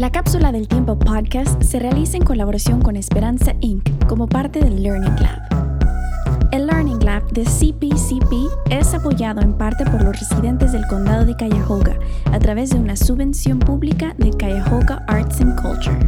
[0.00, 4.06] La cápsula del tiempo podcast se realiza en colaboración con Esperanza Inc.
[4.06, 6.48] como parte del Learning Lab.
[6.52, 8.32] El Learning Lab de CPCP
[8.70, 11.98] es apoyado en parte por los residentes del condado de Cuyahoga
[12.32, 15.98] a través de una subvención pública de Cuyahoga Arts and Culture.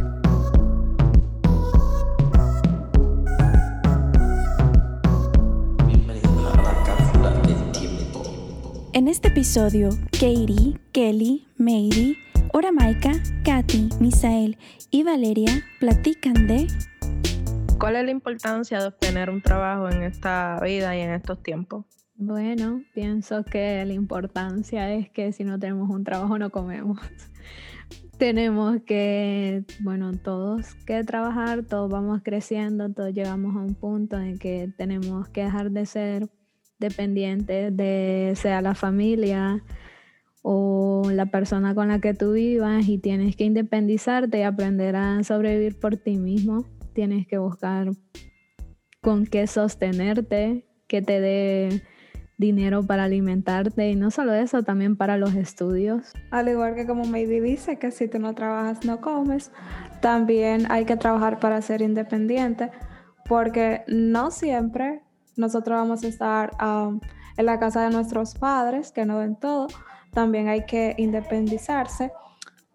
[8.93, 12.17] En este episodio, Katie, Kelly, Mary,
[12.55, 13.13] Oramaika,
[13.43, 14.59] Katy, Misael
[14.91, 16.67] y Valeria platican de
[17.79, 21.85] ¿Cuál es la importancia de obtener un trabajo en esta vida y en estos tiempos?
[22.13, 26.99] Bueno, pienso que la importancia es que si no tenemos un trabajo no comemos.
[28.19, 34.37] tenemos que, bueno, todos que trabajar, todos vamos creciendo, todos llegamos a un punto en
[34.37, 36.29] que tenemos que dejar de ser
[36.77, 39.63] dependiente de sea la familia
[40.43, 45.23] o la persona con la que tú vivas y tienes que independizarte y aprender a
[45.23, 46.65] sobrevivir por ti mismo.
[46.93, 47.89] Tienes que buscar
[49.01, 51.81] con qué sostenerte, que te dé
[52.37, 56.11] dinero para alimentarte y no solo eso, también para los estudios.
[56.29, 59.51] Al igual que como Maybe dice que si tú no trabajas no comes,
[60.01, 62.69] también hay que trabajar para ser independiente
[63.25, 65.01] porque no siempre
[65.37, 66.99] nosotros vamos a estar um,
[67.37, 69.67] en la casa de nuestros padres, que no ven todo.
[70.13, 72.11] También hay que independizarse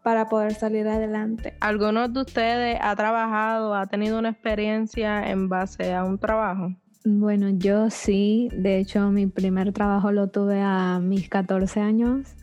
[0.02, 1.54] para poder salir adelante.
[1.60, 6.74] ¿Alguno de ustedes ha trabajado, ha tenido una experiencia en base a un trabajo?
[7.04, 8.48] Bueno, yo sí.
[8.52, 12.34] De hecho, mi primer trabajo lo tuve a mis 14 años.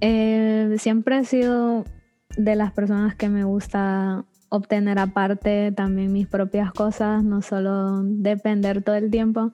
[0.00, 1.84] Eh, siempre he sido
[2.36, 8.82] de las personas que me gusta obtener aparte también mis propias cosas, no solo depender
[8.82, 9.52] todo el tiempo.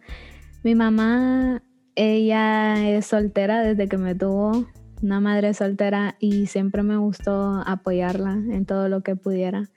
[0.63, 1.63] Mi mamá,
[1.97, 4.67] ella es soltera desde que me tuvo,
[5.03, 9.71] una madre soltera y siempre me gustó apoyarla en todo lo que pudiera.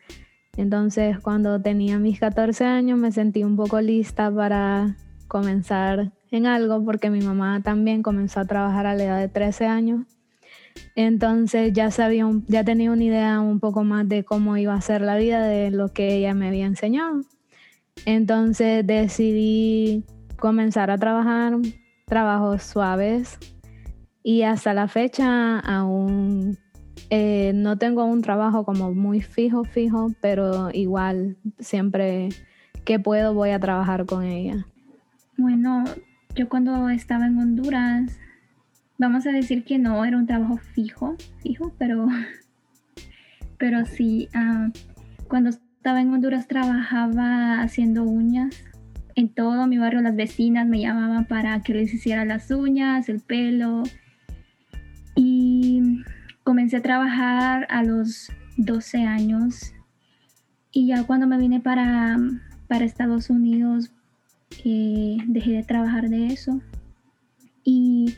[0.55, 4.95] Entonces cuando tenía mis 14 años me sentí un poco lista para
[5.27, 9.65] comenzar en algo porque mi mamá también comenzó a trabajar a la edad de 13
[9.65, 10.05] años
[10.95, 15.01] entonces ya sabía, ya tenía una idea un poco más de cómo iba a ser
[15.01, 17.21] la vida de lo que ella me había enseñado.
[18.05, 20.03] Entonces decidí
[20.39, 21.57] comenzar a trabajar
[22.07, 23.37] trabajos suaves
[24.23, 26.57] y hasta la fecha aún
[27.09, 32.29] eh, no tengo un trabajo como muy fijo, fijo, pero igual siempre
[32.85, 34.65] que puedo voy a trabajar con ella.
[35.37, 35.83] Bueno,
[36.33, 38.17] yo cuando estaba en Honduras
[38.97, 42.07] vamos a decir que no era un trabajo fijo, fijo, pero,
[43.57, 44.69] pero sí, ah,
[45.27, 48.63] cuando estaba en Honduras trabajaba haciendo uñas.
[49.17, 53.19] En todo mi barrio las vecinas me llamaban para que les hiciera las uñas, el
[53.19, 53.83] pelo.
[55.15, 56.03] Y
[56.45, 59.73] comencé a trabajar a los 12 años.
[60.71, 62.17] Y ya cuando me vine para,
[62.69, 63.91] para Estados Unidos,
[64.63, 66.61] eh, dejé de trabajar de eso.
[67.65, 68.15] Y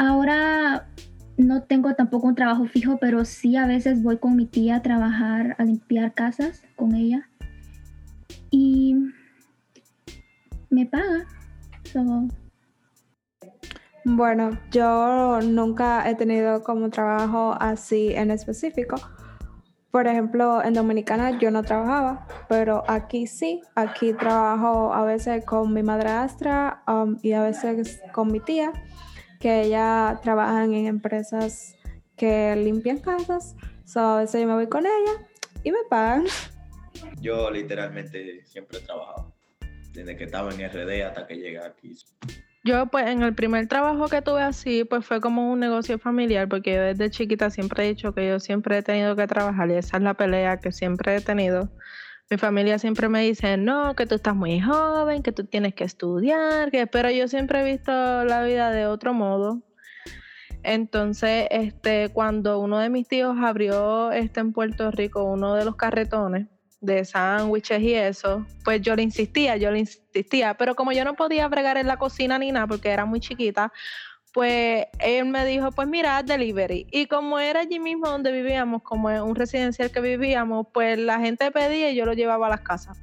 [0.00, 0.88] Ahora
[1.36, 4.82] no tengo tampoco un trabajo fijo, pero sí a veces voy con mi tía a
[4.82, 7.28] trabajar, a limpiar casas con ella.
[8.50, 8.96] Y
[10.70, 11.26] me paga.
[14.04, 18.96] Bueno, yo nunca he tenido como trabajo así en específico.
[19.90, 23.60] Por ejemplo, en Dominicana yo no trabajaba, pero aquí sí.
[23.74, 28.72] Aquí trabajo a veces con mi madrastra um, y a veces con mi tía
[29.40, 31.74] que ella trabajan en empresas
[32.16, 33.56] que limpian casas.
[33.84, 35.26] So, a veces yo me voy con ella
[35.64, 36.24] y me pagan.
[37.20, 39.34] Yo literalmente siempre he trabajado,
[39.92, 41.96] desde que estaba en RD hasta que llegué aquí.
[42.62, 46.48] Yo pues en el primer trabajo que tuve así, pues fue como un negocio familiar,
[46.48, 49.74] porque yo desde chiquita siempre he dicho que yo siempre he tenido que trabajar y
[49.74, 51.70] esa es la pelea que siempre he tenido
[52.30, 55.82] mi familia siempre me dice, no, que tú estás muy joven, que tú tienes que
[55.82, 57.90] estudiar, que, pero yo siempre he visto
[58.24, 59.62] la vida de otro modo.
[60.62, 65.74] Entonces, este, cuando uno de mis tíos abrió este en Puerto Rico uno de los
[65.74, 66.46] carretones
[66.80, 71.14] de sándwiches y eso, pues yo le insistía, yo le insistía, pero como yo no
[71.14, 73.72] podía bregar en la cocina ni nada porque era muy chiquita,
[74.32, 76.86] pues él me dijo, pues mira, delivery.
[76.90, 81.18] Y como era allí mismo donde vivíamos, como en un residencial que vivíamos, pues la
[81.18, 82.98] gente pedía y yo lo llevaba a las casas.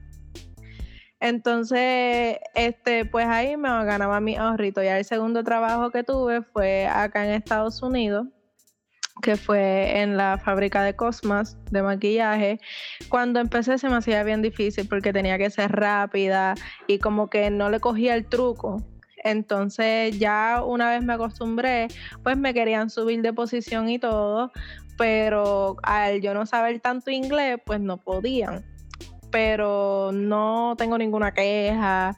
[1.20, 4.84] Entonces, este, pues ahí me ganaba mi ahorrito.
[4.84, 8.28] Ya el segundo trabajo que tuve fue acá en Estados Unidos,
[9.22, 12.60] que fue en la fábrica de Cosmas de maquillaje.
[13.10, 16.56] Cuando empecé se me hacía bien difícil porque tenía que ser rápida
[16.88, 18.84] y como que no le cogía el truco.
[19.24, 21.88] Entonces ya una vez me acostumbré,
[22.24, 24.52] pues me querían subir de posición y todo,
[24.98, 28.66] pero al yo no saber tanto inglés, pues no podían.
[29.32, 32.18] Pero no tengo ninguna queja.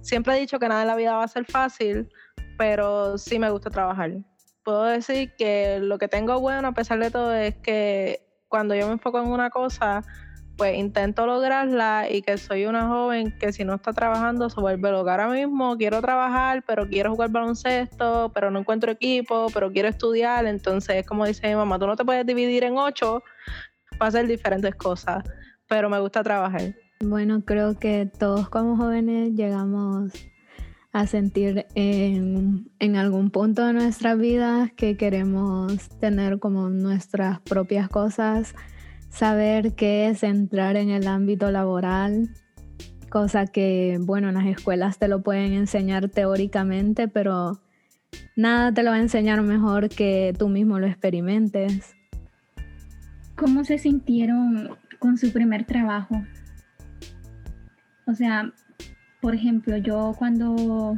[0.00, 2.08] Siempre he dicho que nada en la vida va a ser fácil,
[2.58, 4.12] pero sí me gusta trabajar.
[4.64, 8.86] Puedo decir que lo que tengo bueno a pesar de todo es que cuando yo
[8.86, 10.04] me enfoco en una cosa,
[10.56, 14.90] pues intento lograrla y que soy una joven que si no está trabajando se vuelve
[14.90, 15.12] loca.
[15.12, 20.46] Ahora mismo quiero trabajar, pero quiero jugar baloncesto, pero no encuentro equipo, pero quiero estudiar.
[20.46, 23.22] Entonces, como dice mi mamá, tú no te puedes dividir en ocho
[23.98, 25.24] para hacer diferentes cosas,
[25.66, 26.74] pero me gusta trabajar.
[27.00, 30.12] Bueno, creo que todos como jóvenes llegamos
[30.92, 37.88] a sentir en, en algún punto de nuestras vidas que queremos tener como nuestras propias
[37.88, 38.54] cosas
[39.12, 42.30] saber qué es entrar en el ámbito laboral,
[43.10, 47.60] cosa que, bueno, en las escuelas te lo pueden enseñar teóricamente, pero
[48.36, 51.94] nada te lo va a enseñar mejor que tú mismo lo experimentes.
[53.36, 56.22] ¿Cómo se sintieron con su primer trabajo?
[58.06, 58.52] O sea,
[59.22, 60.96] por ejemplo, yo cuando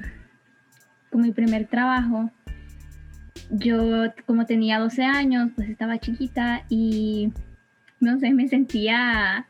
[1.10, 2.30] con mi primer trabajo,
[3.50, 3.76] yo
[4.26, 7.30] como tenía 12 años, pues estaba chiquita y
[8.00, 9.46] no sé, me sentía,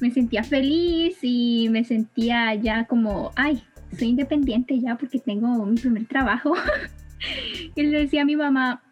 [0.00, 3.62] me sentía feliz y me sentía ya como, ay,
[3.98, 6.52] soy independiente ya porque tengo mi primer trabajo.
[7.74, 8.82] y le decía a mi mamá,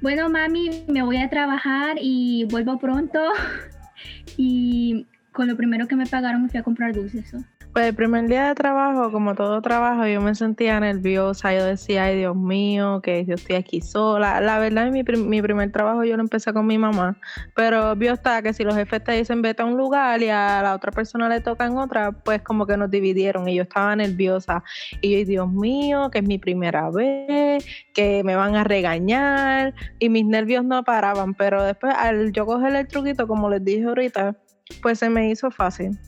[0.00, 3.18] bueno, mami, me voy a trabajar y vuelvo pronto.
[4.36, 7.34] y con lo primero que me pagaron me fui a comprar dulces.
[7.72, 11.54] Pues el primer día de trabajo, como todo trabajo, yo me sentía nerviosa.
[11.54, 14.42] Yo decía, ay Dios mío, que yo estoy aquí sola.
[14.42, 17.16] La verdad, mi, mi primer trabajo yo lo empecé con mi mamá.
[17.56, 20.60] Pero obvio está que si los jefes te dicen vete a un lugar y a
[20.62, 23.96] la otra persona le toca en otra, pues como que nos dividieron y yo estaba
[23.96, 24.62] nerviosa.
[25.00, 27.64] Y yo, Dios mío, que es mi primera vez,
[27.94, 29.72] que me van a regañar.
[29.98, 31.32] Y mis nervios no paraban.
[31.32, 34.36] Pero después, al yo coger el truquito, como les dije ahorita,
[34.82, 35.98] pues se me hizo fácil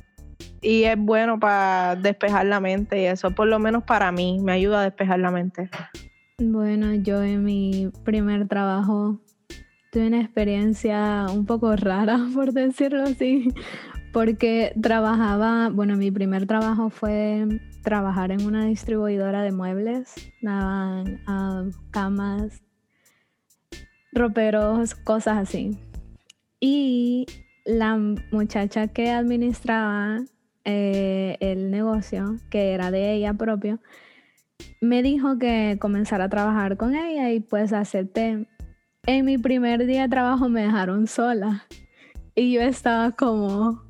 [0.64, 4.52] y es bueno para despejar la mente y eso, por lo menos para mí, me
[4.52, 5.69] ayuda a despejar la mente.
[6.38, 9.20] Bueno, yo en mi primer trabajo
[9.93, 13.49] tuve una experiencia un poco rara, por decirlo así,
[14.12, 17.46] porque trabajaba, bueno, mi primer trabajo fue
[17.82, 22.62] trabajar en una distribuidora de muebles, daban uh, camas,
[24.12, 25.78] roperos, cosas así.
[26.58, 27.26] Y
[27.66, 27.96] la
[28.32, 30.25] muchacha que administraba
[30.64, 33.81] eh, el negocio, que era de ella propio,
[34.81, 38.46] me dijo que comenzara a trabajar con ella y pues acepté.
[39.06, 41.66] En mi primer día de trabajo me dejaron sola
[42.34, 43.82] y yo estaba como,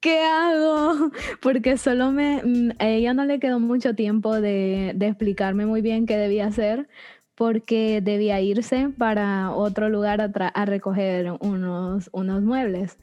[0.00, 1.10] ¿qué hago?
[1.42, 6.06] Porque solo me, mm, a ella no le quedó mucho tiempo de, explicarme muy bien
[6.06, 6.88] qué debía hacer
[7.36, 12.96] porque debía irse para otro lugar a, a recoger unos, unos muebles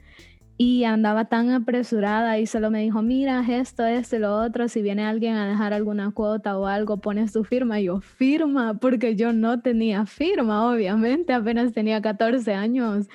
[0.64, 5.04] y andaba tan apresurada y solo me dijo, mira, esto, esto lo otro, si viene
[5.04, 7.80] alguien a dejar alguna cuota o algo, pones tu firma.
[7.80, 13.08] Y yo, firma, porque yo no tenía firma, obviamente, apenas tenía 14 años.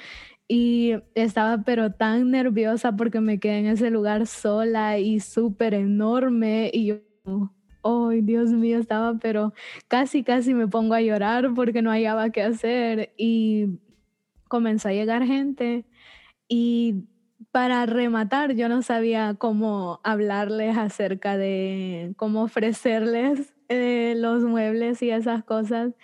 [0.50, 6.70] Y estaba pero tan nerviosa porque me quedé en ese lugar sola y súper enorme.
[6.74, 6.96] Y yo,
[7.82, 9.54] ay, Dios mío, estaba pero
[9.88, 13.14] casi, casi me pongo a llorar porque no hallaba qué hacer.
[13.16, 13.80] Y
[14.50, 15.86] comenzó a llegar gente
[16.50, 17.06] y
[17.58, 25.10] para rematar, yo no sabía cómo hablarles acerca de cómo ofrecerles eh, los muebles y
[25.10, 25.96] esas cosas.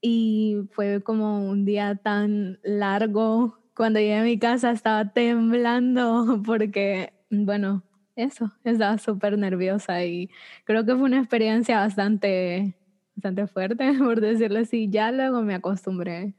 [0.00, 3.58] Y fue como un día tan largo.
[3.74, 7.82] Cuando llegué a mi casa estaba temblando porque, bueno,
[8.14, 10.30] eso, estaba súper nerviosa y
[10.62, 12.76] creo que fue una experiencia bastante,
[13.16, 14.88] bastante fuerte, por decirlo así.
[14.90, 16.34] Ya luego me acostumbré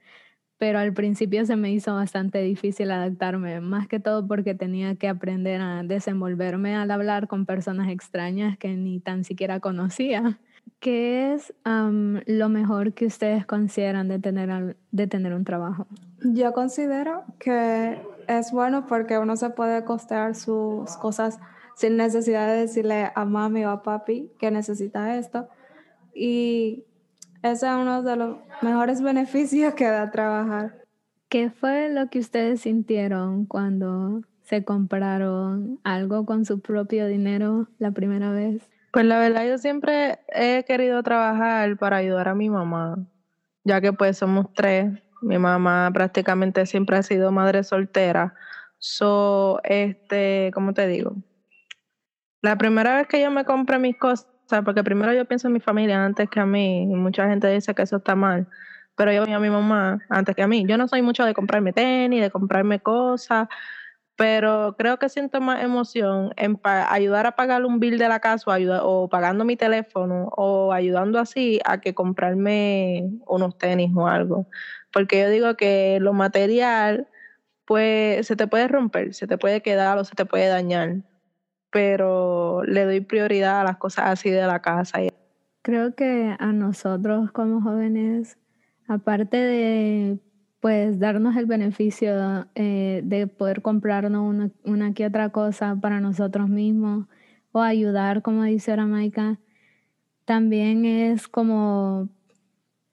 [0.58, 5.08] pero al principio se me hizo bastante difícil adaptarme, más que todo porque tenía que
[5.08, 10.40] aprender a desenvolverme al hablar con personas extrañas que ni tan siquiera conocía.
[10.80, 15.88] ¿Qué es lo mejor que ustedes consideran de tener, de tener un trabajo?
[16.22, 21.40] Yo considero que es bueno porque uno se puede costear sus cosas
[21.76, 25.48] sin necesidad de decirle a mami o a papi que necesita esto.
[26.14, 26.86] Y
[27.52, 30.84] ese es uno de los mejores beneficios que da trabajar.
[31.30, 37.92] ¿Qué fue lo que ustedes sintieron cuando se compraron algo con su propio dinero la
[37.92, 38.68] primera vez?
[38.92, 42.98] Pues la verdad yo siempre he querido trabajar para ayudar a mi mamá,
[43.64, 44.92] ya que pues somos tres.
[45.22, 48.36] Mi mamá prácticamente siempre ha sido madre soltera.
[48.80, 51.16] So, este, ¿cómo te digo?
[52.42, 54.28] La primera vez que yo me compré mis cosas,
[54.64, 57.84] porque primero yo pienso en mi familia antes que a mí, mucha gente dice que
[57.84, 58.48] eso está mal.
[58.96, 60.66] pero yo a mi mamá antes que a mí.
[60.68, 63.48] Yo no soy mucho de comprarme tenis, de comprarme cosas,
[64.16, 68.52] pero creo que siento más emoción en ayudar a pagar un bill de la casa
[68.52, 74.48] o, o pagando mi teléfono o ayudando así a que comprarme unos tenis o algo.
[74.94, 77.10] Porque yo digo que lo material,
[77.66, 80.98] pues se te puede romper, se te puede quedar o se te puede dañar,
[81.75, 85.00] pero le doy prioridad a las cosas así de la casa.
[85.62, 88.38] Creo que a nosotros como jóvenes,
[88.88, 90.17] aparte de
[90.62, 96.48] pues darnos el beneficio eh, de poder comprarnos una, una, que otra cosa para nosotros
[96.48, 97.08] mismos
[97.51, 99.41] o ayudar, como dice Ramaica,
[100.24, 102.08] también es como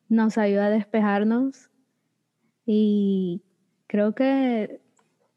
[0.09, 1.71] nos ayuda a despejarnos
[2.67, 3.43] y
[3.87, 4.82] creo que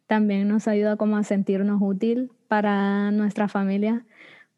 [0.08, 4.06] también nos ayuda como a sentirnos útil para nuestra familia.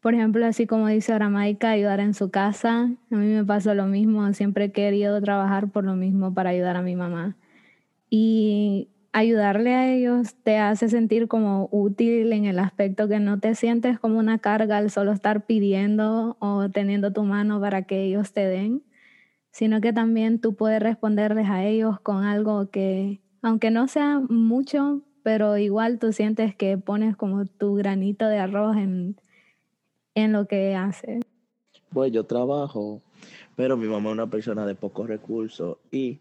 [0.00, 2.90] Por ejemplo, así como dice Ramaica, ayudar en su casa.
[3.10, 6.76] A mí me pasó lo mismo, siempre he querido trabajar por lo mismo para ayudar
[6.76, 7.36] a mi mamá
[8.10, 13.54] y ayudarle a ellos te hace sentir como útil en el aspecto que no te
[13.54, 18.32] sientes como una carga al solo estar pidiendo o teniendo tu mano para que ellos
[18.32, 18.82] te den,
[19.50, 25.02] sino que también tú puedes responderles a ellos con algo que, aunque no sea mucho,
[25.22, 29.16] pero igual tú sientes que pones como tu granito de arroz en,
[30.14, 31.22] en lo que haces.
[31.90, 33.02] Pues yo trabajo,
[33.56, 36.18] pero mi mamá es una persona de pocos recursos y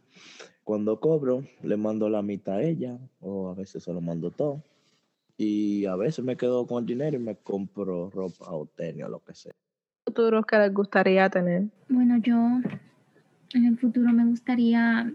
[0.68, 4.62] cuando cobro, le mando la mitad a ella, o a veces se lo mando todo.
[5.38, 9.08] Y a veces me quedo con el dinero y me compro ropa o tenis o
[9.08, 9.54] lo que sea.
[10.06, 11.68] ¿Futuros que les gustaría tener?
[11.88, 12.36] Bueno, yo
[13.54, 15.10] en el futuro me gustaría,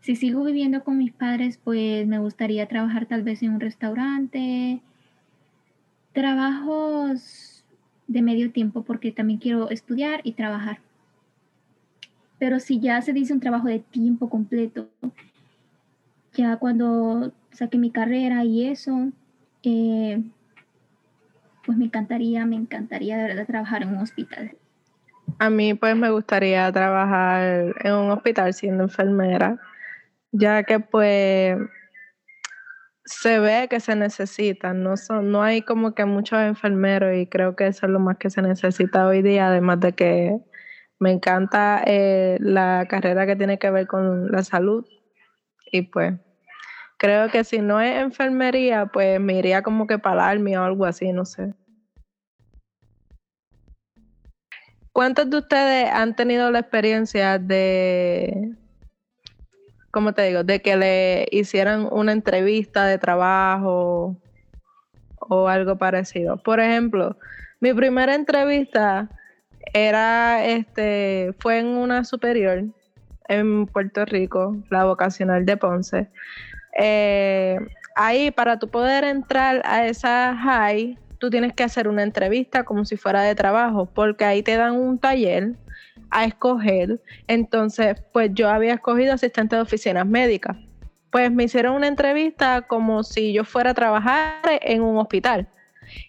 [0.00, 4.80] si sigo viviendo con mis padres, pues me gustaría trabajar tal vez en un restaurante,
[6.12, 7.64] trabajos
[8.06, 10.78] de medio tiempo, porque también quiero estudiar y trabajar.
[12.38, 14.88] Pero si ya se dice un trabajo de tiempo completo,
[16.34, 19.10] ya cuando saque mi carrera y eso,
[19.64, 20.22] eh,
[21.66, 24.52] pues me encantaría, me encantaría de verdad trabajar en un hospital.
[25.38, 29.58] A mí pues me gustaría trabajar en un hospital siendo enfermera,
[30.32, 31.58] ya que pues
[33.04, 37.56] se ve que se necesitan, no, son, no hay como que muchos enfermeros y creo
[37.56, 40.38] que eso es lo más que se necesita hoy día, además de que
[40.98, 44.84] me encanta eh, la carrera que tiene que ver con la salud
[45.72, 46.14] y pues
[46.98, 50.84] creo que si no es enfermería, pues me iría como que para el o algo
[50.84, 51.54] así, no sé.
[54.92, 58.56] ¿Cuántos de ustedes han tenido la experiencia de,
[59.90, 64.16] ¿cómo te digo?, de que le hicieran una entrevista de trabajo
[65.20, 66.36] o algo parecido?
[66.42, 67.16] Por ejemplo,
[67.60, 69.10] mi primera entrevista
[69.72, 72.64] era, este, fue en una superior
[73.28, 76.08] en Puerto Rico, la vocacional de Ponce.
[76.78, 77.58] Eh,
[77.94, 82.84] ahí, para tú poder entrar a esa high, tú tienes que hacer una entrevista como
[82.84, 85.56] si fuera de trabajo, porque ahí te dan un taller
[86.10, 87.00] a escoger.
[87.26, 90.56] Entonces, pues yo había escogido asistente de oficinas médicas.
[91.10, 95.48] Pues me hicieron una entrevista como si yo fuera a trabajar en un hospital.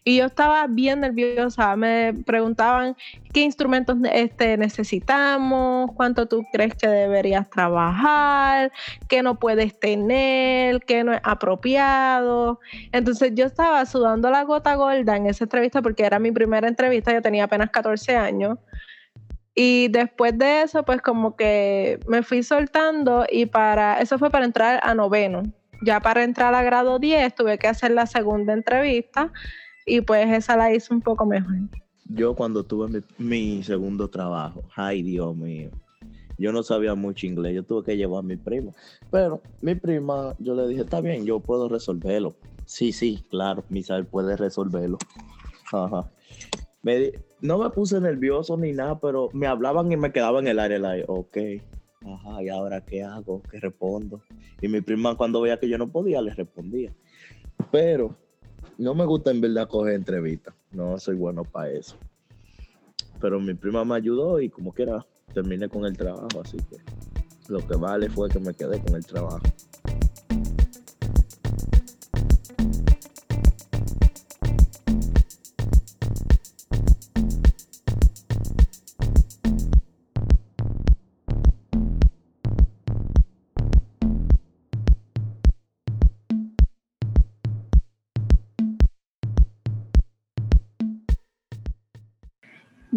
[0.04, 2.96] Y yo estaba bien nerviosa, me preguntaban
[3.34, 8.72] qué instrumentos este, necesitamos, cuánto tú crees que deberías trabajar,
[9.08, 12.60] qué no puedes tener, qué no es apropiado.
[12.92, 17.14] Entonces yo estaba sudando la gota gorda en esa entrevista porque era mi primera entrevista,
[17.14, 18.58] yo tenía apenas 14 años.
[19.62, 24.46] Y después de eso, pues como que me fui soltando y para, eso fue para
[24.46, 25.44] entrar a noveno.
[25.82, 29.34] Ya para entrar a grado 10 tuve que hacer la segunda entrevista
[29.86, 31.56] y pues esa la hice un poco mejor.
[32.06, 35.72] Yo cuando tuve mi, segundo trabajo, ay Dios mío,
[36.38, 38.72] yo no sabía mucho inglés, yo tuve que llevar a mi prima,
[39.12, 42.34] pero mi prima, yo le dije, está bien, yo puedo resolverlo.
[42.64, 45.00] Sí, sí, claro, Misael puede resolverlo.
[45.74, 46.10] Ajá.
[47.42, 50.80] No me puse nervioso ni nada, pero me hablaban y me quedaba en el área,
[50.80, 51.38] like, ok,
[52.06, 53.42] ajá, ¿y ahora qué hago?
[53.50, 54.22] ¿Qué respondo?
[54.62, 56.94] Y mi prima cuando veía que yo no podía, le respondía.
[57.72, 58.16] Pero
[58.78, 60.54] no me gusta en verdad coger entrevistas.
[60.72, 61.96] No soy bueno para eso.
[63.20, 66.42] Pero mi prima me ayudó y como quiera terminé con el trabajo.
[66.42, 66.78] Así que
[67.50, 69.42] lo que vale fue que me quedé con el trabajo.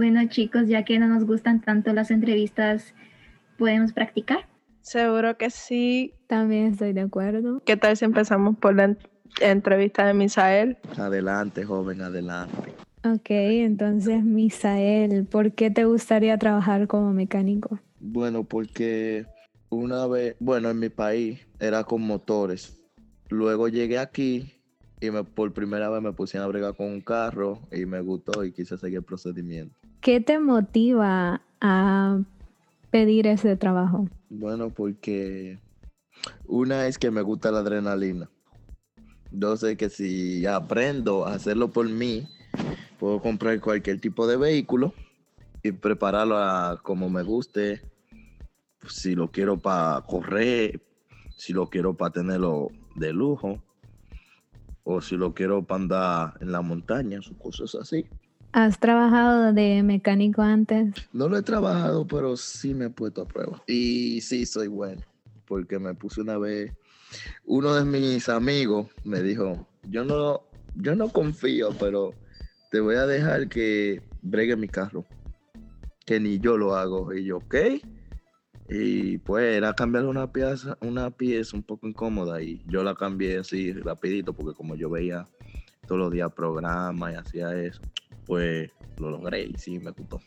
[0.03, 2.93] Bueno chicos, ya que no nos gustan tanto las entrevistas,
[3.57, 4.49] podemos practicar.
[4.81, 6.13] Seguro que sí.
[6.27, 7.63] También estoy de acuerdo.
[7.65, 8.99] ¿Qué tal si empezamos por la en-
[9.41, 10.77] entrevista de Misael?
[10.99, 12.75] Adelante, joven, adelante.
[13.05, 17.79] Ok, entonces, Misael, ¿por qué te gustaría trabajar como mecánico?
[18.01, 19.27] Bueno, porque
[19.69, 22.77] una vez, bueno, en mi país era con motores.
[23.29, 24.51] Luego llegué aquí
[25.01, 28.45] y me, por primera vez me pusieron a bregar con un carro y me gustó
[28.45, 29.77] y quise seguir el procedimiento.
[30.03, 32.19] ¿Qué te motiva a
[32.91, 34.09] pedir ese trabajo?
[34.31, 35.61] Bueno, porque
[36.45, 38.29] una es que me gusta la adrenalina.
[39.31, 42.27] Dos es que si aprendo a hacerlo por mí,
[42.99, 44.93] puedo comprar cualquier tipo de vehículo
[45.63, 47.81] y prepararlo como me guste.
[48.89, 50.81] Si lo quiero para correr,
[51.37, 53.63] si lo quiero para tenerlo de lujo,
[54.83, 58.05] o si lo quiero para andar en la montaña, cosas así.
[58.53, 60.95] ¿Has trabajado de mecánico antes?
[61.15, 63.63] No lo he trabajado, pero sí me he puesto a prueba.
[63.67, 65.01] Y sí, soy bueno,
[65.47, 66.71] porque me puse una vez,
[67.47, 70.43] uno de mis amigos me dijo, yo no,
[70.75, 72.13] yo no confío, pero
[72.71, 75.07] te voy a dejar que bregue mi carro,
[76.05, 77.15] que ni yo lo hago.
[77.15, 77.55] Y yo, ok.
[78.69, 83.39] Y pues era cambiar una pieza, una pieza un poco incómoda y yo la cambié
[83.39, 85.27] así rapidito porque como yo veía
[85.87, 87.83] todos los días programas y hacía eso,
[88.33, 90.19] pues lo logré y sí me gustó.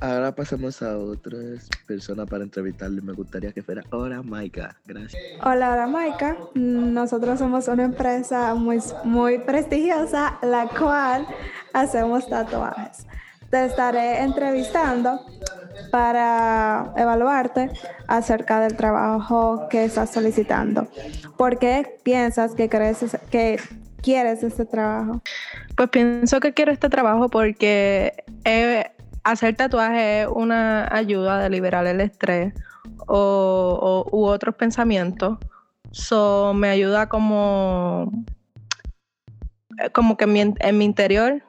[0.00, 3.00] Ahora pasamos a otras personas para entrevistarle.
[3.00, 4.76] Me gustaría que fuera ahora Maika.
[4.84, 5.22] Gracias.
[5.44, 6.36] Hola, hola Maika.
[6.54, 11.24] Nosotros somos una empresa muy, muy prestigiosa, la cual
[11.72, 13.06] hacemos tatuajes.
[13.48, 15.20] Te estaré entrevistando
[15.92, 17.70] para evaluarte
[18.08, 20.88] acerca del trabajo que estás solicitando.
[21.36, 23.60] ¿Por qué piensas que, crees, que
[24.02, 25.22] quieres este trabajo?
[25.76, 28.84] Pues pienso que quiero este trabajo porque eh,
[29.24, 32.52] hacer tatuaje es una ayuda de liberar el estrés
[33.06, 35.38] o, u otros pensamientos.
[35.90, 38.24] So, me ayuda como,
[39.92, 41.42] como que en mi interior,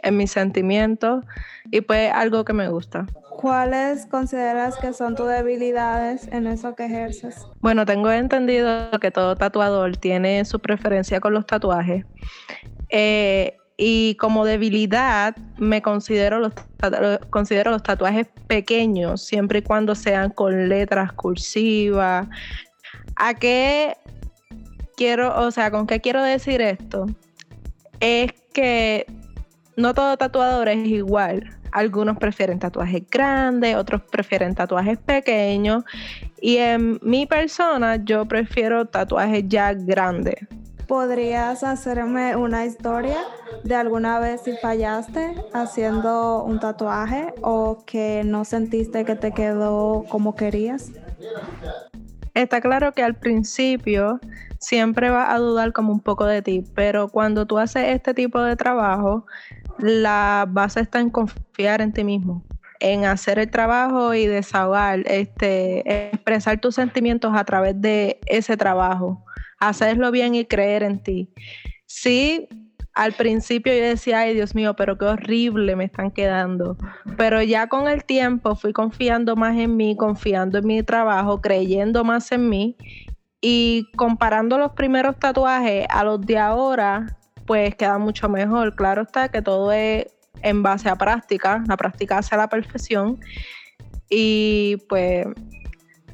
[0.00, 1.24] en mis sentimientos
[1.70, 3.06] y pues algo que me gusta.
[3.36, 7.46] ¿Cuáles consideras que son tus debilidades en eso que ejerces?
[7.60, 12.04] Bueno, tengo entendido que todo tatuador tiene su preferencia con los tatuajes.
[12.90, 16.52] Eh, y como debilidad me considero los,
[17.30, 22.28] considero los tatuajes pequeños, siempre y cuando sean con letras cursivas.
[23.16, 23.96] ¿A qué
[24.96, 27.06] quiero, o sea, con qué quiero decir esto?
[28.00, 29.06] Es que
[29.76, 31.50] no todo tatuador es igual.
[31.74, 35.82] Algunos prefieren tatuajes grandes, otros prefieren tatuajes pequeños.
[36.40, 40.36] Y en mi persona, yo prefiero tatuajes ya grandes.
[40.86, 43.16] ¿Podrías hacerme una historia
[43.64, 50.04] de alguna vez si fallaste haciendo un tatuaje o que no sentiste que te quedó
[50.08, 50.92] como querías?
[52.34, 54.20] Está claro que al principio
[54.60, 58.40] siempre vas a dudar como un poco de ti, pero cuando tú haces este tipo
[58.40, 59.26] de trabajo,
[59.78, 62.44] la base está en confiar en ti mismo,
[62.80, 69.24] en hacer el trabajo y desahogar, este, expresar tus sentimientos a través de ese trabajo,
[69.58, 71.32] hacerlo bien y creer en ti.
[71.86, 72.48] Sí,
[72.94, 76.76] al principio yo decía, ay Dios mío, pero qué horrible me están quedando.
[77.16, 82.04] Pero ya con el tiempo fui confiando más en mí, confiando en mi trabajo, creyendo
[82.04, 82.76] más en mí
[83.40, 88.74] y comparando los primeros tatuajes a los de ahora, pues queda mucho mejor.
[88.74, 90.06] Claro está que todo es
[90.42, 93.18] en base a práctica, la práctica hace la perfección
[94.10, 95.26] y pues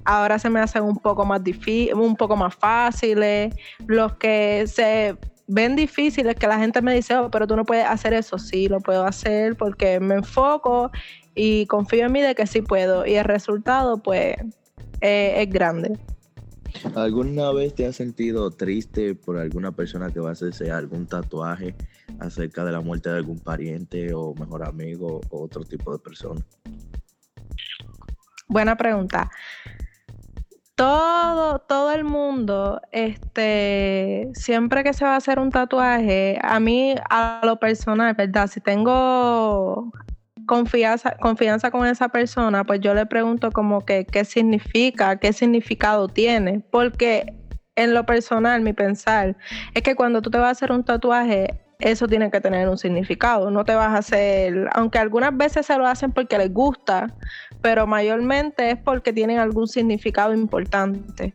[0.04, 3.54] ahora se me hacen un poco más difíciles, un poco más fáciles,
[3.86, 5.16] los que se
[5.46, 8.68] ven difíciles que la gente me dice, oh, pero tú no puedes hacer eso, sí,
[8.68, 10.90] lo puedo hacer porque me enfoco
[11.34, 14.36] y confío en mí de que sí puedo y el resultado pues
[15.00, 15.98] es grande.
[16.94, 21.74] ¿Alguna vez te has sentido triste por alguna persona que va a hacerse algún tatuaje
[22.18, 26.40] acerca de la muerte de algún pariente o mejor amigo o otro tipo de persona?
[28.48, 29.30] Buena pregunta.
[30.74, 36.94] Todo, todo el mundo, este, siempre que se va a hacer un tatuaje, a mí,
[37.10, 38.46] a lo personal, ¿verdad?
[38.46, 39.92] Si tengo
[40.46, 46.08] confianza, confianza con esa persona, pues yo le pregunto como que qué significa, qué significado
[46.08, 47.34] tiene, porque
[47.76, 49.36] en lo personal, mi pensar
[49.74, 52.76] es que cuando tú te vas a hacer un tatuaje, eso tiene que tener un
[52.76, 53.50] significado.
[53.50, 57.14] No te vas a hacer, aunque algunas veces se lo hacen porque les gusta,
[57.62, 61.34] pero mayormente es porque tienen algún significado importante.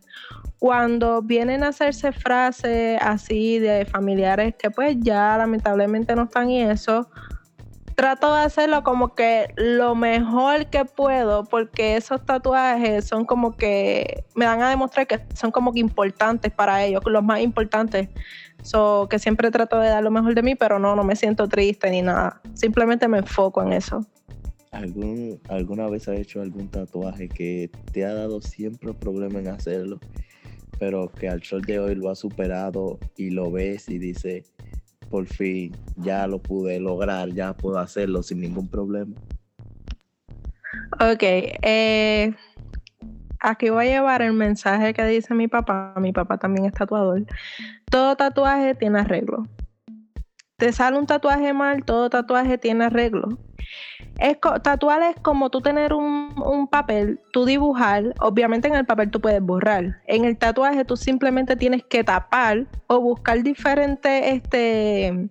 [0.60, 6.62] Cuando vienen a hacerse frases así de familiares que pues ya lamentablemente no están y
[6.62, 7.10] eso,
[7.95, 14.25] trato de hacerlo como que lo mejor que puedo, porque esos tatuajes son como que
[14.36, 18.10] me dan a demostrar que son como que importantes para ellos, los más importantes.
[18.62, 21.47] So, que siempre trato de dar lo mejor de mí, pero no, no me siento
[21.47, 22.41] triste ni nada.
[22.53, 24.01] Simplemente me enfoco en eso.
[24.71, 29.99] ¿Algún, ¿Alguna vez has hecho algún tatuaje que te ha dado siempre problema en hacerlo,
[30.79, 34.51] pero que al sol de hoy lo has superado y lo ves y dices,
[35.10, 39.15] por fin ya lo pude lograr, ya puedo hacerlo sin ningún problema?
[41.00, 42.34] Ok, eh,
[43.39, 45.94] aquí voy a llevar el mensaje que dice mi papá.
[45.98, 47.26] Mi papá también es tatuador.
[47.89, 49.48] Todo tatuaje tiene arreglo.
[50.58, 53.38] Te sale un tatuaje mal, todo tatuaje tiene arreglo.
[54.19, 59.12] Es tatuar es como tú tener un, un, papel, tú dibujar, obviamente en el papel
[59.12, 59.97] tú puedes borrar.
[60.08, 65.30] En el tatuaje tú simplemente tienes que tapar o buscar diferentes, este,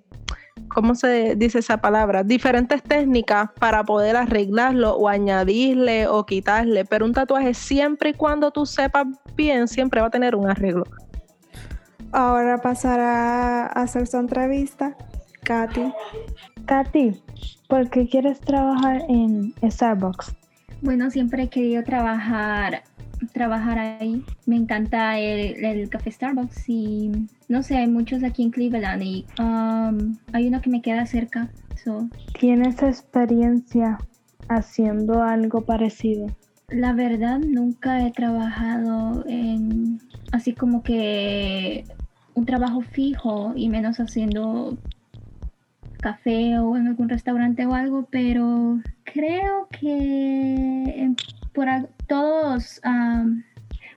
[0.68, 2.23] ¿cómo se dice esa palabra?
[2.25, 6.85] Diferentes técnicas para poder arreglarlo o añadirle o quitarle.
[6.85, 10.85] Pero un tatuaje siempre y cuando tú sepas bien, siempre va a tener un arreglo.
[12.12, 14.97] Ahora pasará a hacer su entrevista.
[15.42, 15.92] Katy.
[16.66, 17.23] Katy,
[17.68, 20.35] ¿por qué quieres trabajar en Starbucks?
[20.83, 22.83] Bueno, siempre he querido trabajar
[23.33, 24.24] trabajar ahí.
[24.46, 27.11] Me encanta el, el, café Starbucks y
[27.48, 31.50] no sé, hay muchos aquí en Cleveland y um, hay uno que me queda cerca.
[31.83, 32.09] So.
[32.38, 33.98] ¿Tienes experiencia
[34.48, 36.27] haciendo algo parecido?
[36.68, 40.00] La verdad, nunca he trabajado en
[40.33, 41.85] así como que
[42.35, 44.77] un trabajo fijo y menos haciendo
[46.05, 51.14] café o en algún restaurante o algo, pero creo que
[51.55, 51.67] por
[52.07, 52.83] todos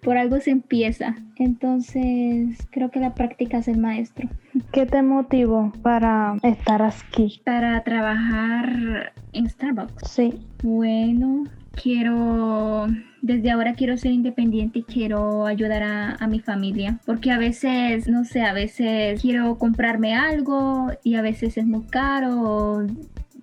[0.02, 1.16] por algo se empieza.
[1.36, 4.30] Entonces creo que la práctica es el maestro.
[4.72, 7.42] ¿Qué te motivó para estar aquí?
[7.44, 10.10] Para trabajar en Starbucks.
[10.10, 10.40] Sí.
[10.64, 11.44] Bueno,
[11.82, 12.88] quiero,
[13.22, 15.84] desde ahora quiero ser independiente y quiero ayudar
[16.20, 21.22] a, mi familia, porque a veces, no sé, a veces quiero comprarme algo y a
[21.22, 22.86] veces es muy caro,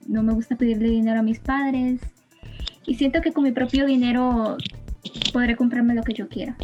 [0.06, 2.00] no me gusta pedirle dinero a mis padres
[2.86, 4.56] y siento que con mi propio dinero
[5.32, 6.56] podré comprarme lo que yo quiera.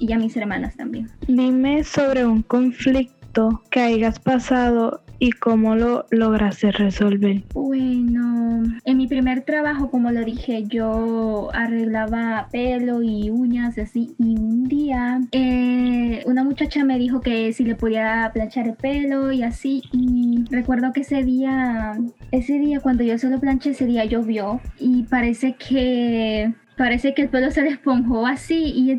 [0.00, 1.10] Y a mis hermanas también.
[1.26, 7.42] Dime sobre un conflicto que hayas pasado y cómo lo lograste resolver?
[7.52, 14.14] Bueno, en mi primer trabajo, como lo dije, yo arreglaba pelo y uñas así.
[14.18, 19.32] Y un día eh, una muchacha me dijo que si le podía planchar el pelo
[19.32, 19.82] y así.
[19.92, 21.98] Y recuerdo que ese día,
[22.30, 27.22] ese día cuando yo se lo planché, ese día llovió y parece que parece que
[27.22, 28.92] el pelo se le esponjó así y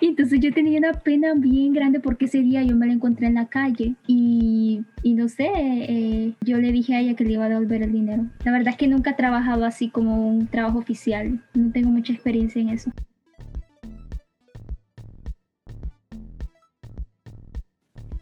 [0.00, 3.34] entonces, yo tenía una pena bien grande porque ese día yo me la encontré en
[3.34, 7.48] la calle y, no sé, eh, yo le dije a ella que le iba a
[7.48, 8.26] devolver el dinero.
[8.44, 12.12] La verdad es que nunca he trabajado así como un trabajo oficial, no tengo mucha
[12.12, 12.90] experiencia en eso.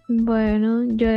[0.08, 1.08] Bueno, yo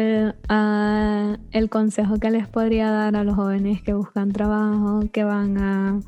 [0.50, 5.58] uh, el consejo que les podría dar a los jóvenes que buscan trabajo, que van
[5.60, 6.00] a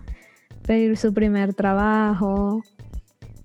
[0.62, 2.64] pedir su primer trabajo,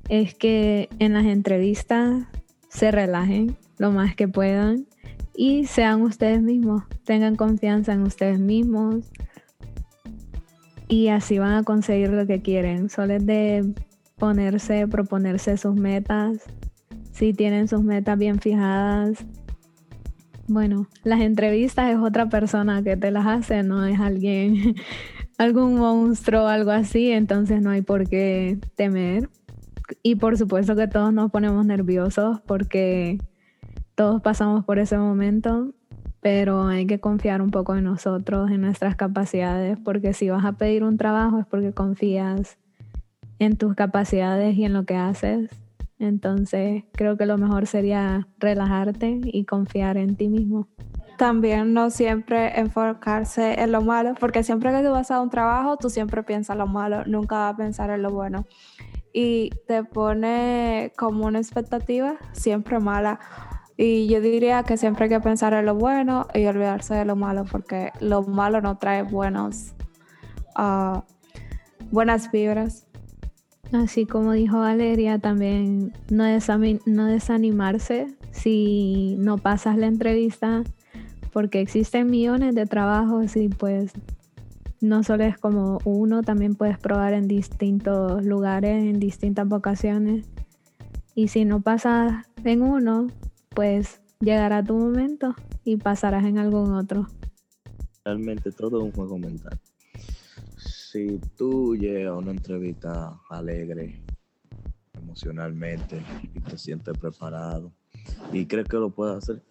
[0.08, 2.24] es que en las entrevistas
[2.68, 4.86] se relajen lo más que puedan
[5.34, 9.10] y sean ustedes mismos, tengan confianza en ustedes mismos
[10.88, 12.88] y así van a conseguir lo que quieren.
[12.88, 13.74] Solo es de
[14.18, 16.38] ponerse, proponerse sus metas.
[17.12, 19.24] Si tienen sus metas bien fijadas,
[20.48, 24.76] bueno, las entrevistas es otra persona que te las hace, no es alguien,
[25.38, 29.28] algún monstruo o algo así, entonces no hay por qué temer
[30.02, 33.18] y por supuesto que todos nos ponemos nerviosos porque
[33.94, 35.72] todos pasamos por ese momento,
[36.20, 40.52] pero hay que confiar un poco en nosotros, en nuestras capacidades, porque si vas a
[40.52, 42.58] pedir un trabajo es porque confías
[43.38, 45.50] en tus capacidades y en lo que haces.
[45.98, 50.68] Entonces creo que lo mejor sería relajarte y confiar en ti mismo.
[51.16, 55.76] También no siempre enfocarse en lo malo, porque siempre que tú vas a un trabajo,
[55.76, 58.44] tú siempre piensas lo malo, nunca vas a pensar en lo bueno
[59.18, 63.18] y te pone como una expectativa siempre mala.
[63.78, 67.16] Y yo diría que siempre hay que pensar en lo bueno y olvidarse de lo
[67.16, 69.72] malo, porque lo malo no trae buenos,
[70.58, 71.00] uh,
[71.90, 72.86] buenas vibras.
[73.72, 76.24] Así como dijo Valeria, también no,
[76.84, 80.62] no desanimarse si no pasas la entrevista,
[81.36, 83.92] porque existen millones de trabajos y pues
[84.80, 90.24] no solo es como uno, también puedes probar en distintos lugares, en distintas vocaciones.
[91.14, 93.08] Y si no pasas en uno,
[93.50, 97.06] pues llegará tu momento y pasarás en algún otro.
[98.02, 99.60] realmente todo es un juego mental.
[100.56, 104.00] Si tú llegas a una entrevista alegre,
[104.94, 106.02] emocionalmente,
[106.34, 107.70] y te sientes preparado,
[108.32, 109.42] y crees que lo puedes hacer,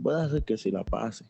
[0.00, 1.24] puede hacer que si la pase.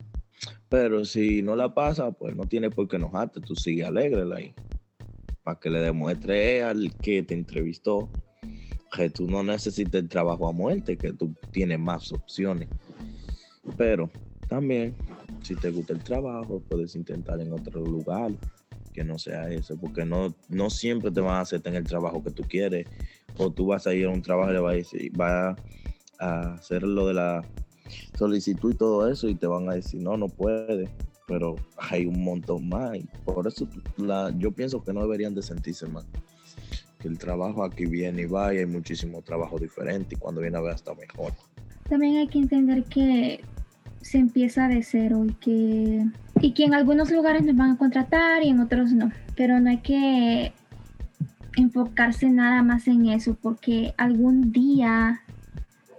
[0.68, 4.54] Pero si no la pasa, pues no tiene por qué enojarte, tú sigue alegre ahí.
[5.42, 8.10] Para que le demuestre al que te entrevistó
[8.94, 12.68] que tú no necesitas el trabajo a muerte, que tú tienes más opciones.
[13.76, 14.10] Pero
[14.48, 14.94] también,
[15.42, 18.32] si te gusta el trabajo, puedes intentar en otro lugar
[18.92, 22.22] que no sea ese, porque no, no siempre te van a aceptar en el trabajo
[22.22, 22.86] que tú quieres,
[23.36, 25.56] o tú vas a ir a un trabajo y le vas a, decir, vas a
[26.18, 27.44] hacer lo de la
[28.16, 30.88] solicitud y todo eso y te van a decir, no, no puede,
[31.26, 32.96] pero hay un montón más.
[32.96, 36.04] Y por eso la, yo pienso que no deberían de sentirse mal.
[36.98, 40.56] Que el trabajo aquí viene y va y hay muchísimo trabajo diferente y cuando viene
[40.56, 41.32] a ver hasta mejor.
[41.88, 43.44] También hay que entender que
[44.00, 46.06] se empieza de cero y que,
[46.40, 49.12] y que en algunos lugares nos van a contratar y en otros no.
[49.36, 50.52] Pero no hay que
[51.56, 55.22] enfocarse nada más en eso porque algún día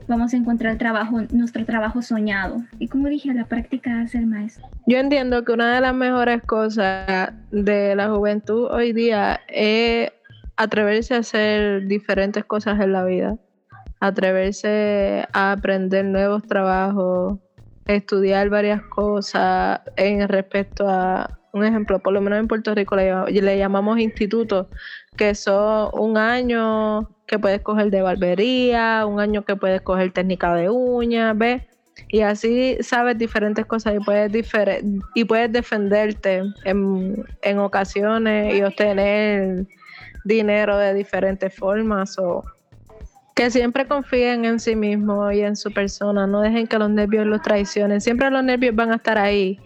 [0.08, 2.64] vamos a encontrar trabajo, nuestro trabajo soñado.
[2.80, 4.68] Y como dije, la práctica hace el maestro.
[4.86, 10.12] Yo entiendo que una de las mejores cosas de la juventud hoy día es
[10.56, 13.38] atreverse a hacer diferentes cosas en la vida,
[14.00, 17.40] atreverse a aprender nuevos trabajos,
[17.86, 23.12] estudiar varias cosas en respecto a un ejemplo, por lo menos en Puerto Rico le,
[23.32, 24.68] le llamamos institutos,
[25.16, 30.56] que son un año que puedes coger de barbería, un año que puedes coger técnica
[30.56, 31.62] de uñas, ¿ves?
[32.10, 34.32] Y así sabes diferentes cosas y puedes,
[35.14, 39.66] y puedes defenderte en, en ocasiones y obtener
[40.24, 42.44] dinero de diferentes formas o
[43.36, 47.28] que siempre confíen en sí mismos y en su persona, no dejen que los nervios
[47.28, 48.02] los traicionen.
[48.02, 49.60] Siempre los nervios van a estar ahí,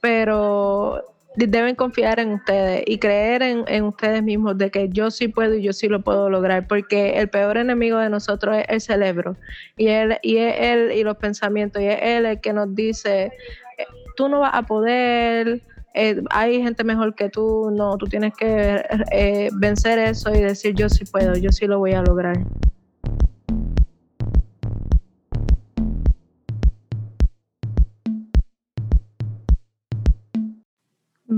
[0.00, 1.04] pero
[1.46, 5.62] deben confiar en ustedes y creer en, ustedes mismos de que yo sí puedo y
[5.62, 9.36] yo sí lo puedo lograr, porque el peor enemigo de nosotros es el cerebro
[9.76, 13.32] y él y es él y los pensamientos y es él el que nos dice
[13.78, 15.62] eh, tú no vas a poder,
[15.94, 20.74] eh, hay gente mejor que tú, no, tú tienes que eh, vencer eso y decir
[20.74, 22.36] yo sí puedo, yo sí lo voy a lograr.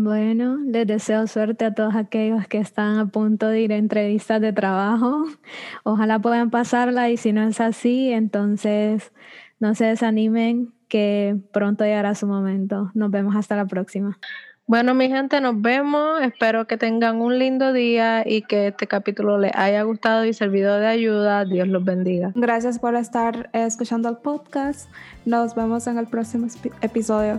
[0.02, 4.40] Bueno, les deseo suerte a todos aquellos que están a punto de ir a entrevistas
[4.40, 5.26] de trabajo.
[5.84, 9.12] Ojalá puedan pasarla y si no es así, entonces
[9.58, 12.90] no se desanimen que pronto llegará su momento.
[12.94, 14.18] Nos vemos hasta la próxima.
[14.66, 16.22] Bueno, mi gente, nos vemos.
[16.22, 20.78] Espero que tengan un lindo día y que este capítulo les haya gustado y servido
[20.78, 21.44] de ayuda.
[21.44, 22.32] Dios los bendiga.
[22.36, 24.88] Gracias por estar escuchando el podcast.
[25.26, 26.46] Nos vemos en el próximo
[26.80, 27.38] episodio.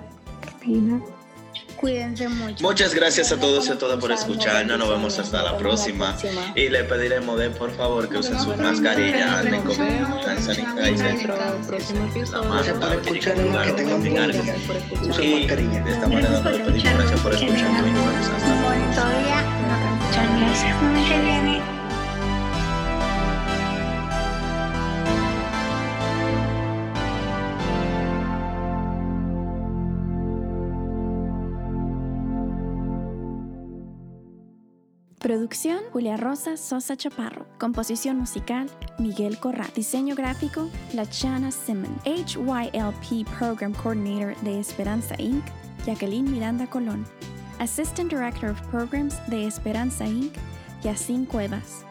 [1.75, 2.63] Cuídense mucho.
[2.63, 4.77] Muchas gracias a todos y a todas por escucharnos.
[4.77, 6.15] Nos vemos hasta la próxima.
[6.55, 9.85] Y le pediremos de por favor que usen sus mascarillas, anden con por
[12.95, 14.27] escuchar que tengan buen día.
[15.01, 15.83] Usen mascarilla.
[15.83, 16.93] De esta manera nos despedimos.
[16.93, 18.91] Gracias por escucharnos y nos vemos hasta la próxima.
[35.21, 37.45] Producción Julia Rosa Sosa Chaparro.
[37.59, 39.69] Composición musical Miguel Corral.
[39.75, 41.95] Diseño gráfico Lachana Simon.
[42.05, 45.43] HYLP Program Coordinator de Esperanza Inc.
[45.85, 47.05] Jacqueline Miranda Colón.
[47.59, 50.33] Assistant Director of Programs de Esperanza Inc.
[50.81, 51.85] Yacine Cuevas.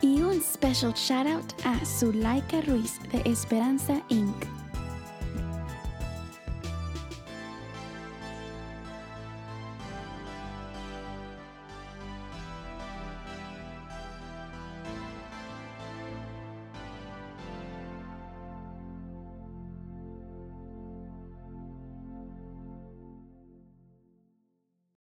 [0.00, 4.59] Y un special shout out a Zulaika Ruiz de Esperanza Inc.